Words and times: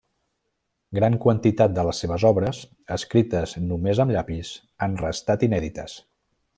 Gran 0.97 1.17
quantitat 1.25 1.75
de 1.75 1.83
les 1.89 1.99
seves 2.03 2.25
obres, 2.31 2.63
escrites 2.97 3.55
només 3.69 4.05
amb 4.07 4.17
llapis, 4.17 4.57
han 4.87 5.01
restat 5.07 5.51
inèdites. 5.51 6.01